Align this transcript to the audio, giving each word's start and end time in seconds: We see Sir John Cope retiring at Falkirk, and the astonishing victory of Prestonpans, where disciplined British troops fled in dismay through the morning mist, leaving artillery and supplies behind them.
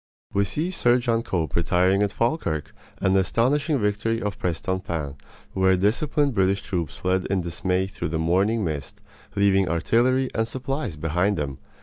We 0.33 0.45
see 0.45 0.71
Sir 0.71 0.97
John 0.97 1.21
Cope 1.21 1.55
retiring 1.55 2.01
at 2.01 2.11
Falkirk, 2.11 2.73
and 2.99 3.15
the 3.15 3.19
astonishing 3.19 3.77
victory 3.77 4.19
of 4.19 4.39
Prestonpans, 4.39 5.15
where 5.53 5.77
disciplined 5.77 6.33
British 6.33 6.63
troops 6.63 6.97
fled 6.97 7.27
in 7.27 7.41
dismay 7.41 7.85
through 7.85 8.09
the 8.09 8.17
morning 8.17 8.63
mist, 8.63 8.99
leaving 9.35 9.69
artillery 9.69 10.31
and 10.33 10.47
supplies 10.47 10.95
behind 10.97 11.37
them. 11.37 11.59